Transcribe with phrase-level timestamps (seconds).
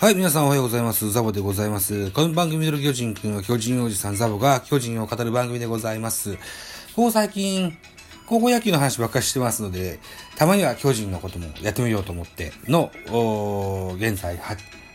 [0.00, 1.10] はい、皆さんおはようございます。
[1.10, 2.12] ザボでございます。
[2.12, 6.36] この番組の巨人くんは巨人おじさんザボが巨人を語る番組でございます。
[6.94, 7.76] ここ最近、
[8.28, 9.98] 高校野球の話ばっかりしてますので、
[10.36, 12.92] たまには巨人のこともやってみようと思っての、
[13.96, 14.38] 現在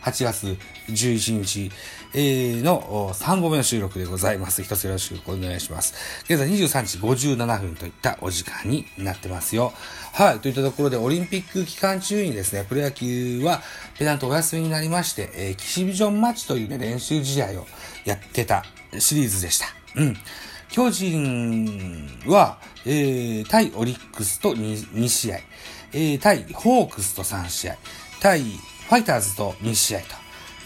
[0.04, 0.58] 8, 月
[0.88, 1.70] 11日、
[2.12, 4.62] えーの3本目の収録でございます。
[4.62, 5.94] 一つよろしくお願いします。
[6.24, 9.72] 現在23時57分といったお時間になってますよ。
[10.12, 10.40] はい。
[10.40, 13.62] といったところで、オリンピック期間中にですね、プロ野球は
[13.98, 17.66] ペナントお休みになりまして、えー、キシビジョンマッチというね、練習試合を
[18.04, 18.62] やってた
[18.98, 19.66] シリーズでした。
[19.96, 20.16] うん。
[20.70, 25.36] 巨人は、えー、対オリックスと 2, 2試合、
[25.92, 27.76] えー、対ホークスと3試合、
[28.20, 28.42] 対
[28.94, 30.06] ファイターズと2試合と、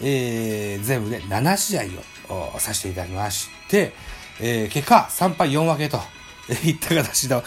[0.03, 1.83] えー、全部で7試合
[2.31, 3.91] をさせていただきまして、
[4.39, 5.97] えー、結果3敗4分けと
[6.63, 7.41] いった形の、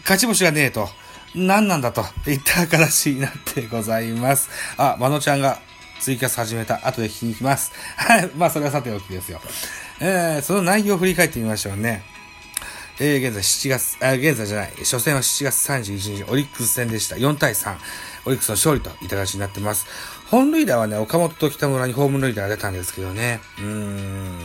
[0.00, 0.88] 勝ち星がねえと、
[1.34, 2.00] 何なんだと
[2.30, 4.48] いった形になってございます。
[4.78, 5.58] あ、まのちゃんが
[6.00, 6.80] ツイキャス始めた。
[6.88, 7.70] 後で聞きに行きます。
[7.96, 8.30] はい。
[8.36, 9.38] まあ、それはさておきですよ。
[10.00, 12.04] えー、その内容を振り返ってみましょうね。
[13.00, 17.16] えー、現在7月、あ、現在じゃない、初戦は7月31日、オリックス戦でした。
[17.16, 17.76] 4対3、
[18.26, 19.86] オリックスの勝利といった形になってます。
[20.30, 23.40] 本塁打はね、岡本と北村にホーム塁打が出たんですけどね。
[23.58, 24.38] うーん。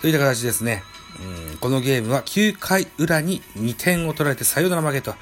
[0.00, 0.82] といった形ですね。
[1.18, 5.14] うんこのゲームは9回裏に2点を取られてサヨナラ負けと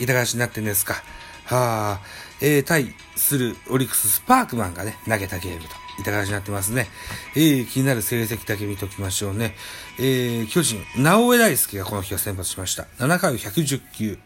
[0.00, 0.94] いった形になってんですか。
[1.44, 2.00] はあ、
[2.40, 6.88] えー、対するオリックススパークマンがね、投げたゲームといった形になってますね。
[7.36, 9.54] えー、気になる成績だけ見ておきましょうね。
[9.98, 12.84] えー、巨人、直江大輔がこの日は先発しました。
[12.98, 14.18] 7回を110球。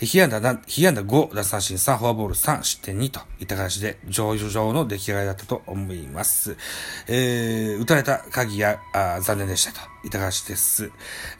[0.00, 6.56] 被安打な、被安打5、奪三振3、フォアボール3、失点2といった形で上々上の出来上がりだったと思います。
[7.08, 10.90] えー、打たれた鍵や、あ残念でしたといった形です。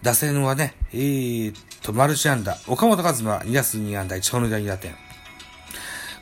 [0.02, 4.94] 打線はね、えーと、マルチ安打、岡本和真2打数2安打、1本塁打2打点。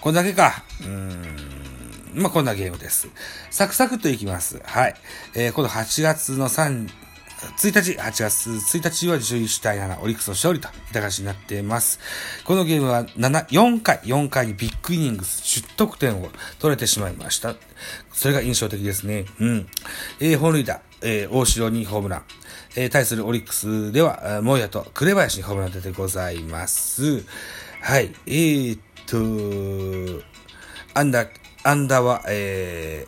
[0.01, 0.63] こんだけか。
[0.81, 1.60] うーん。
[2.15, 3.09] まあ、こんなゲームです。
[3.51, 4.61] サクサクといきます。
[4.65, 4.95] はい。
[5.35, 6.89] えー、この8月の3、
[7.41, 11.99] 1日、8月1日は11対7、オリックスの勝利といった形になっています。
[12.45, 16.29] このゲームは7、4回、4回にビッグイニングス10得点を
[16.59, 17.55] 取れてしまいました。
[18.13, 19.25] それが印象的ですね。
[19.39, 19.67] うん。
[20.21, 22.23] えー、本塁打、えー、大城にホームラン。
[22.77, 27.25] えー、対するオリックスでは、モヤと紅林にホームラン出てございます。
[27.81, 28.13] はい。
[28.27, 30.23] えー、っと、
[30.93, 31.29] アンダー、
[31.63, 33.07] アンダーは、え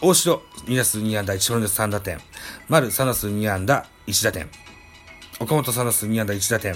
[0.00, 2.18] ー、大城2打数2安打1本で3打点。
[2.68, 4.48] 丸3打数2安打1打点。
[5.40, 6.74] 岡本3打数2安打1打点。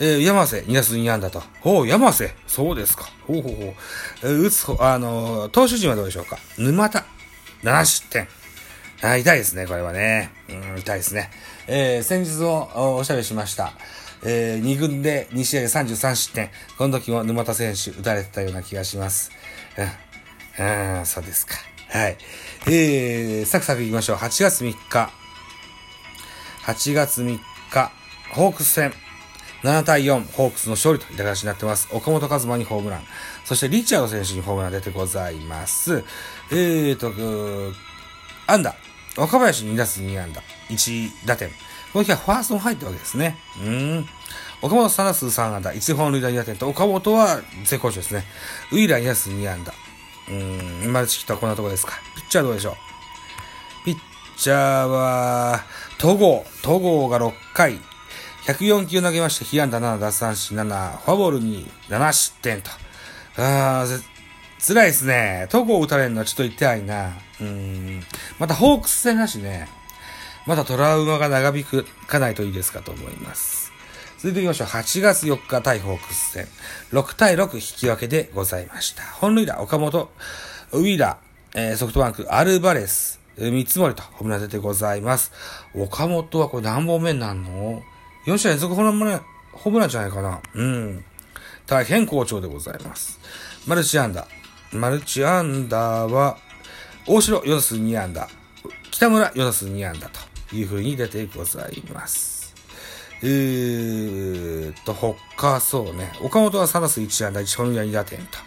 [0.00, 1.42] えー、山瀬2打数2安打と。
[1.60, 3.10] ほう、山瀬そうですか。
[3.26, 3.74] ほうほうほう。
[4.22, 6.38] えー、打つ方、あのー、投手陣はどうでしょうか。
[6.56, 7.04] 沼田
[7.62, 8.28] 7失点。
[9.02, 10.32] あ痛いですね、これはね。
[10.48, 11.30] うん、痛いですね。
[11.66, 13.72] えー、先日もおしゃべりしました。
[14.24, 16.50] えー、2軍で2試合で33失点。
[16.76, 19.30] この時も沼田選手打たれてたような気がします。
[20.58, 21.54] うん、うん、そうですか。
[21.90, 22.16] はい。
[22.66, 24.16] えー、サクサクいきましょう。
[24.16, 25.10] 8月3日。
[26.64, 27.38] 8月3
[27.70, 27.92] 日、
[28.32, 28.92] ホークス戦。
[29.62, 31.88] 7対4、ホークスの勝利といった形になってます。
[31.92, 33.02] 岡本和真にホームラン。
[33.44, 36.04] そしてリチャード選手にホームラン出てございます。
[36.52, 37.12] えーと、
[38.46, 38.76] 安打。
[39.16, 40.42] 若林2打数2安打。
[40.68, 41.50] 1打点。
[41.92, 43.36] この日はファーストも入ったわけですね。
[43.64, 44.08] うん。
[44.60, 45.72] 岡本3打数3安打。
[45.72, 48.24] 1本塁打2打点と、岡本は絶好調ですね。
[48.72, 49.72] ウィーラー2打数2安打。
[50.28, 50.82] うん。
[50.84, 51.92] 今のチキとはこんなところですか。
[52.16, 53.96] ピッチャーどうでしょうピッ
[54.36, 55.64] チャーは、
[55.98, 56.44] 戸郷。
[56.62, 57.80] 戸郷が6回。
[58.46, 62.70] 104球投げまして、被安打7、奪三振7、フォアボールに7失点と。
[63.36, 64.02] あー、
[64.60, 65.46] 辛いですね。
[65.50, 67.12] 戸郷打たれるのはちょっと痛いな。
[67.40, 68.02] うん。
[68.38, 69.68] またホークス戦だしね。
[70.48, 71.66] まだトラウマが長引
[72.06, 73.70] かないといいですかと思います。
[74.16, 74.66] 続いていきましょう。
[74.68, 76.46] 8月4日対ホークス戦。
[76.90, 79.02] 6対6引き分けでございました。
[79.02, 80.10] 本塁打、岡本、
[80.72, 85.32] ウィーラー、えー、ソフトバンク、アルバレス、三つ森とホームラン出てございます。
[85.74, 87.82] 岡本はこれ何本目になるの
[88.24, 91.04] ?4 試合連続ホームラン、ホームランじゃないかなうん。
[91.66, 93.20] 大変好調でございます。
[93.66, 94.78] マルチアンダー。
[94.78, 96.38] マルチアンダーは、
[97.06, 98.26] 大城4打数2安打。
[98.90, 102.54] 北村4打数2安打という風に出てございます。
[103.22, 106.12] えーっと、他そうね。
[106.22, 108.38] 岡本は3打数1安打、1本塁打2打点と。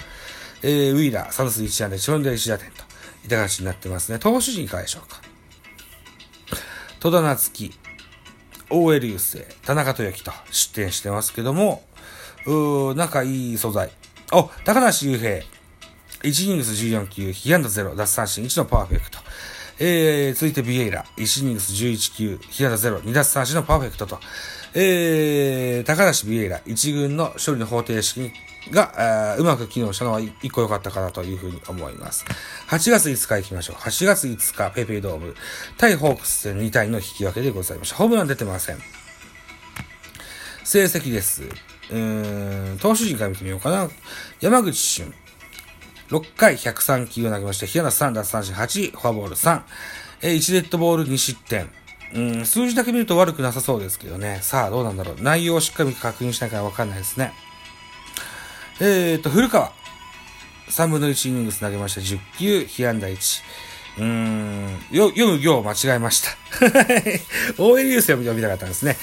[0.64, 2.84] えー、ウィーラー3打数1安打、1本塁打1打点と。
[3.26, 4.20] いた形になってますね。
[4.20, 5.22] 投手陣いかがでしょうか？
[7.00, 7.74] 戸田夏樹、
[8.70, 11.84] 大江流星、田中豊樹と失点してますけども、
[12.46, 13.92] うー、仲いい素材。
[14.32, 15.44] お、高梨雄平、
[16.24, 19.20] 1イニングス14球、被安打0、奪三振1のパーフェクト。
[19.84, 24.20] えー、続いてビエイラ、1イニングス11球、被安打0、2奪三振のパーフェクトと
[24.76, 28.32] えー、高梨ビエイラ、一軍の処理の方程式
[28.70, 32.26] が、うまく機能したのは一個良かったかなというふうに思います。
[32.68, 33.76] 8月5日行きましょう。
[33.78, 35.34] 8月5日、ペイペイドーム、
[35.78, 37.96] 対ホークス戦2対の引き分けでございました。
[37.96, 38.78] ホームラン出てません。
[40.64, 41.42] 成績です。
[41.42, 43.90] うーん、投手陣から見てみようかな。
[44.40, 45.12] 山口俊。
[46.12, 49.62] 6回103球を投げまして、平野3奪三振8、フォアボール3、
[50.22, 51.70] えー、1デッドボール2失点。
[52.14, 54.40] うん、数字だけ見ると悪くなさそうですけどね。
[54.42, 55.22] さあ、どうなんだろう。
[55.22, 57.32] 内容をしっかり確認しないからわかんないですね。
[58.82, 59.72] えーと、古川。
[60.70, 62.02] 3分の1イニングス投げました。
[62.02, 63.44] 10球、被安打1。
[63.98, 66.32] うーん、よ、読む行を間違えました。
[67.62, 68.98] OL ユースを読みたかったんですね。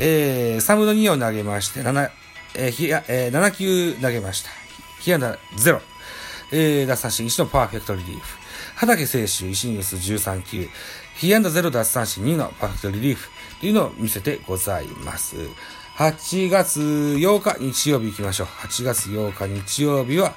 [0.00, 2.10] えー、3分の2を投げまして、7、
[2.56, 4.50] えー、ひや、えー、7球投げました。
[5.00, 5.93] 被安打0。
[6.56, 8.38] えー、奪三振1のパーフェクトリリーフ。
[8.76, 10.68] 畑清修1イニングス13球。
[11.16, 13.28] 被安打0奪三振2のパーフェクトリリーフ
[13.58, 15.34] というのを見せてございます。
[15.96, 18.46] 8月8日日曜日行きましょう。
[18.46, 20.34] 8月8日日曜日は、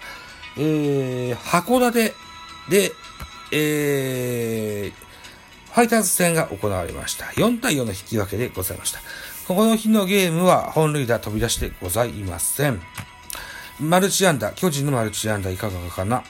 [0.58, 2.14] えー、函館
[2.68, 2.92] で、
[3.52, 7.26] えー、ファイターズ戦が行われました。
[7.26, 9.00] 4対4の引き分けでございました。
[9.48, 12.82] ここの日のゲームは本塁打飛び出してございません。
[13.80, 16.24] マルチ安打、巨人のマルチ安打いかがかな？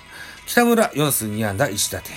[0.46, 2.16] 北村4数2安打1打点。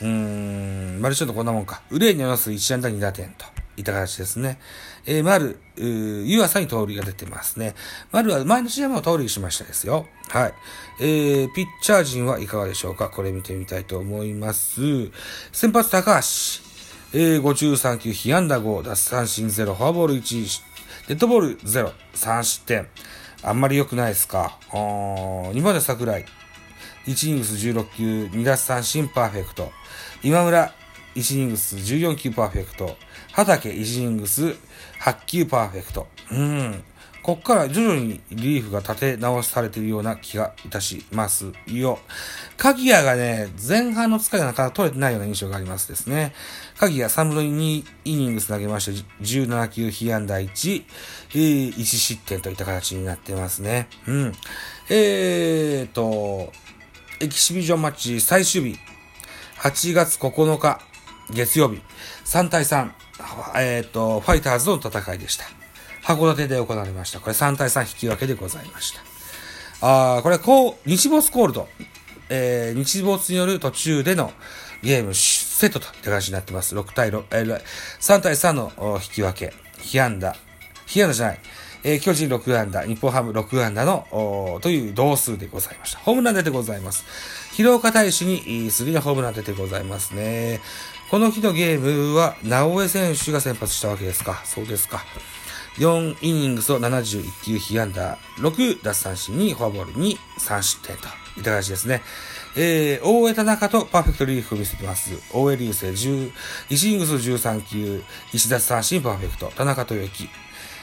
[0.00, 1.82] うーん、マルチ安打こんなもんか。
[1.90, 4.58] ウレーニ4数1安打2打点といた形ですね。
[5.06, 7.74] えー、丸、湯浅に盗塁が出てますね。
[8.12, 10.06] 丸は前の試合も盗塁しましたですよ。
[10.28, 10.54] はい。
[11.00, 13.08] えー、ピッチャー陣はいかがでしょうか？
[13.08, 14.80] これ見てみたいと思います。
[15.52, 16.64] 先発高橋。
[17.12, 20.60] えー、53球、被安打5、奪三振0、フォアボール1、
[21.08, 22.88] デッドボール0、3失点。
[23.46, 24.58] あんまり良くないですか？
[24.72, 26.24] 今まで桜井。
[27.06, 29.70] 1イニングス16球、2奪三振パーフェクト。
[30.24, 30.74] 今村、
[31.14, 32.96] 1イニングス14球パーフェクト。
[33.30, 34.56] 畑、1イニングス
[35.00, 36.08] 8球パーフェクト。
[36.32, 36.82] うん。
[37.26, 41.98] こっから徐々にリリーフが立て直されているような気がいたしますよ。
[42.56, 46.32] 鍵谷がね、前半の疲れがなかなか取れてないような印象がありますですね。
[46.78, 50.84] 鍵谷3分の2イニングス投げまして、17球被安打1、
[51.30, 53.88] えー、1失点といった形になってますね。
[54.06, 54.32] うん。
[54.88, 56.52] えーと、
[57.18, 58.78] エキシビジョンマッチ最終日、
[59.58, 60.80] 8月9日、
[61.32, 61.82] 月曜日、
[62.24, 62.92] 3対3、
[63.56, 65.65] えっ、ー、と、ファイターズの戦いでした。
[66.06, 67.18] 函館で行われました。
[67.18, 69.00] これ3対3引き分けでございました。
[69.80, 71.68] あこれ、こう、日没コールド、
[72.28, 74.32] えー、日没による途中での
[74.82, 76.76] ゲームセットといった感じになってます。
[76.76, 77.60] 6対6、えー、
[78.00, 78.72] 3対3の
[79.02, 80.36] 引き分け、被安打、
[80.86, 81.40] 被安打じゃない、
[81.82, 85.98] えー、巨人6安打、日本ハム6安打の、という同数でございました。
[85.98, 87.04] ホームラン出てございます。
[87.52, 90.60] 広岡大使にスリーのホームラン出てございますね。
[91.10, 94.42] この日のゲームは、直江選手が先発したわけですか。
[94.44, 95.04] そうですか。
[95.78, 101.06] 4イニングスを71球被安打、6奪三振にフォアボールに3失点と
[101.36, 102.02] いった形ですね。
[102.56, 105.10] えー、大江田中とパーフェクトリリーフを見せてます。
[105.32, 106.32] 大江流星10、
[106.70, 108.02] 1イニングス13球、
[108.32, 110.28] 1奪三振パーフェクト、田中豊樹。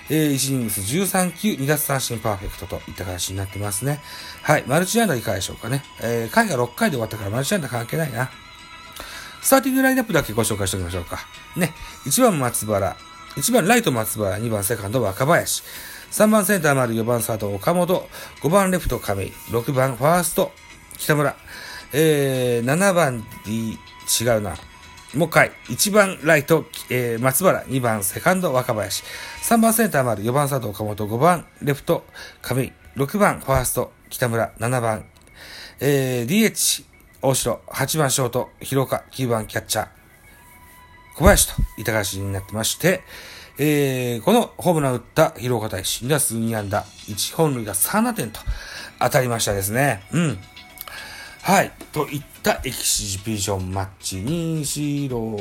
[0.10, 4.00] えー、1イニングス13球、2奪三振パーフェクトといった形になってますね。
[4.44, 5.84] はい、マルチアンダーいかがでしょうかね。
[6.02, 8.30] えー、回が6回で終わったからマルチアンダー関係ないな。
[9.42, 11.20] スターティングラインナップだけご紹介しておきましょうか。
[11.58, 11.74] ね。
[12.06, 12.96] 1番松原。
[13.36, 14.38] 1番ライト松原。
[14.38, 15.64] 2番セカンド若林。
[16.12, 16.94] 3番センター丸。
[16.94, 18.08] 4番サード岡本。
[18.42, 19.32] 5番レフト亀井。
[19.50, 20.52] 6番ファースト
[21.00, 21.36] 北村。
[21.94, 23.72] えー、7番 D、
[24.22, 24.56] 違うな。
[25.16, 25.52] もう一回。
[25.70, 27.64] 1番ライト、えー、松原。
[27.64, 29.04] 2番セカンド若林。
[29.42, 30.22] 3番センター丸。
[30.22, 31.08] 4番サード岡本。
[31.08, 32.06] 5番レフト
[32.44, 32.74] 亀井。
[32.98, 34.52] 6番ファースト北村。
[34.60, 35.06] 7番、
[35.80, 36.86] えー、DH
[37.26, 39.88] 大城、8番ショート、広岡、9番キャッチャー、
[41.16, 43.04] 小林といった形になってまして、
[43.58, 48.40] えー、このホームラン打った広岡大使、2打数2安打、1本塁打3打点と
[49.00, 50.04] 当たりましたですね。
[50.12, 50.40] うん。
[51.44, 51.72] はい。
[51.92, 55.38] といったエキシビジョンマッチにしろ、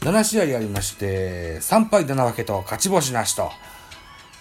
[0.00, 3.50] 7試合ありまして、3敗7分けと勝ち星なしと、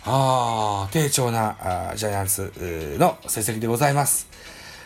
[0.08, 2.54] ああ、低調なあジャイアンツ
[3.00, 4.27] の成績でございます。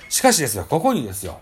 [0.08, 1.42] しかしですよ、ここにですよ、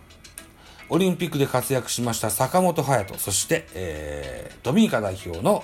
[0.89, 5.63] オリンピックで活躍しました坂本勇人、そして、えー、ドミニカ代表の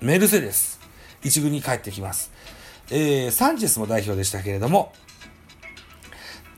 [0.00, 0.80] メルセデス、
[1.22, 2.32] 一軍に帰ってきます。
[2.90, 4.92] えー、サンチェスも代表でしたけれども、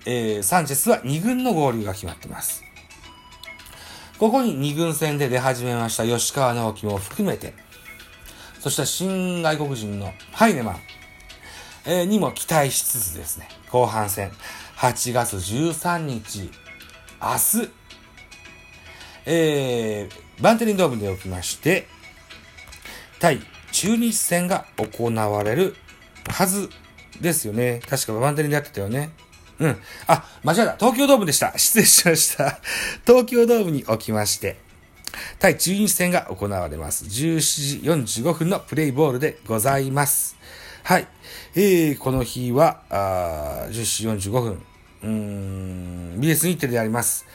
[0.06, 2.64] えー、サンチェスは2軍の合流が決まってます。
[4.18, 7.52] ここに2軍戦で出始めました吉川直樹も含めて、
[8.60, 10.76] そして新外国人のハイネマン、
[11.86, 14.32] えー、にも期待しつつですね、後半戦、
[14.76, 16.50] 8月13日、
[17.20, 17.70] 明日、
[19.30, 21.86] えー、バンテリンドームで起きまして、
[23.20, 23.40] 対
[23.72, 25.76] 中日戦が行われる
[26.28, 26.70] はず
[27.20, 27.80] ですよね。
[27.86, 29.10] 確かバンテリンでやってたよね。
[29.58, 29.76] うん。
[30.06, 30.76] あ、間違えた。
[30.76, 31.52] 東京ドームでした。
[31.58, 32.58] 失礼しました。
[33.06, 34.56] 東京ドームにおきまして、
[35.38, 37.04] 対中日戦が行われます。
[37.04, 40.36] 17時45分のプレイボールでございます。
[40.84, 41.06] はい。
[41.54, 44.62] えー、この日は、あ17時45分、
[45.02, 47.26] うーん、BS 日テレであります。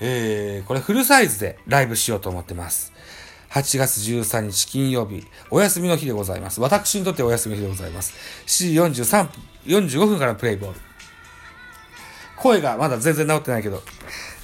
[0.00, 2.92] えー、これフルサイズでライブしようと思ってます。
[3.50, 6.60] 8月13日金曜日、お休みの日でございます。
[6.60, 8.14] 私にとってお休みの日でございます。
[8.46, 10.80] 7時43分、45分からプレイボール。
[12.36, 13.82] 声がまだ全然治ってないけど、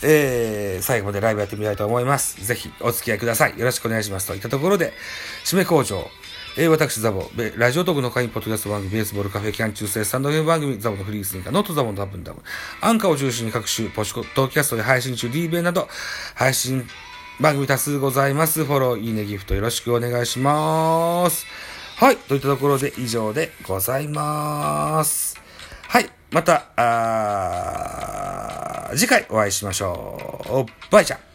[0.03, 2.45] えー、最後までライブやってみたいと思います。
[2.45, 3.59] ぜひお付き合いください。
[3.59, 4.27] よろしくお願いします。
[4.27, 4.93] といったところで、
[5.45, 6.07] 締め工場。
[6.59, 12.43] えー、私、ザボ、ラジオトークの会員ポッドキャスト番組、ベースボールカフェキャン中世スタンドゲーム番組、ザボのフリースニーカー、ノートザボのダブンダブン、
[12.81, 15.87] アンカーを中心に各種、ポチコ、トキャストで配信中、D ベなど、
[16.35, 16.89] 配信
[17.41, 18.65] 番組多数ございます。
[18.65, 21.45] フォロー、いいね、ギフトよろしくお願いします。
[21.97, 22.17] はい。
[22.17, 25.39] といったところで以上でございます。
[25.89, 26.09] はい。
[26.31, 27.67] また、あ
[28.97, 30.91] 次回お会いしましょう。
[30.91, 31.26] バイチャ